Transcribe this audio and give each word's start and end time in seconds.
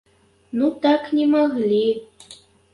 Ну 0.61 0.69
так, 0.85 1.05
не 1.19 1.29
маглі. 1.37 1.85